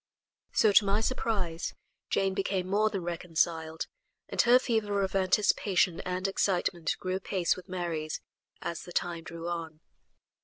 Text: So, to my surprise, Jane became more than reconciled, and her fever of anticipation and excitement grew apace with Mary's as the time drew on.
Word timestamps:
So, 0.53 0.71
to 0.71 0.83
my 0.83 0.99
surprise, 0.99 1.75
Jane 2.09 2.33
became 2.33 2.67
more 2.67 2.89
than 2.89 3.03
reconciled, 3.03 3.85
and 4.29 4.41
her 4.41 4.57
fever 4.57 5.03
of 5.03 5.15
anticipation 5.15 5.99
and 5.99 6.27
excitement 6.27 6.95
grew 6.97 7.15
apace 7.17 7.55
with 7.55 7.69
Mary's 7.69 8.19
as 8.63 8.81
the 8.81 8.93
time 8.93 9.23
drew 9.23 9.47
on. 9.47 9.81